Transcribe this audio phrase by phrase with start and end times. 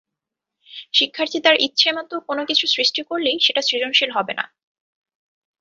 [0.93, 4.45] শিক্ষার্থী তার ইচ্ছেমতো কোনো কিছু সৃষ্টি করলেই সেটা সৃজনশীল হবে না।